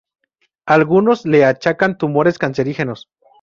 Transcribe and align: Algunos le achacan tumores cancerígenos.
Algunos 0.65 1.27
le 1.27 1.45
achacan 1.45 1.99
tumores 1.99 2.39
cancerígenos. 2.39 3.07